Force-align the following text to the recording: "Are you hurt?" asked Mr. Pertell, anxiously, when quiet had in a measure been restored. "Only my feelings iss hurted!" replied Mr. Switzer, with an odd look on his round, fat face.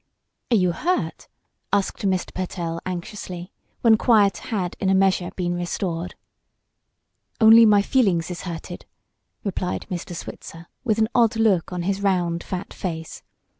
"Are 0.51 0.55
you 0.57 0.71
hurt?" 0.71 1.27
asked 1.71 2.07
Mr. 2.07 2.33
Pertell, 2.33 2.79
anxiously, 2.87 3.51
when 3.81 3.97
quiet 3.97 4.37
had 4.49 4.75
in 4.79 4.89
a 4.89 4.95
measure 4.95 5.29
been 5.35 5.53
restored. 5.53 6.15
"Only 7.39 7.67
my 7.67 7.83
feelings 7.83 8.31
iss 8.31 8.41
hurted!" 8.41 8.87
replied 9.43 9.85
Mr. 9.91 10.15
Switzer, 10.15 10.65
with 10.83 10.97
an 10.97 11.07
odd 11.13 11.35
look 11.35 11.71
on 11.71 11.83
his 11.83 12.01
round, 12.01 12.43
fat 12.43 12.73
face. 12.73 13.21